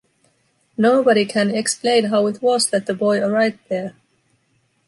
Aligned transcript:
Nobody 0.77 1.25
can 1.27 1.53
explain 1.53 2.05
how 2.05 2.25
it 2.25 2.41
was 2.41 2.71
that 2.71 2.87
the 2.87 2.95
boy 2.95 3.19
arrived 3.23 3.59
there. 3.69 3.93